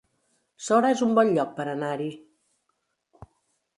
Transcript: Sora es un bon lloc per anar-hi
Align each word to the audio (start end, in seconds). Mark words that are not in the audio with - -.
Sora 0.67 0.89
es 0.95 1.03
un 1.07 1.13
bon 1.19 1.29
lloc 1.35 1.53
per 1.61 1.67
anar-hi 1.75 2.11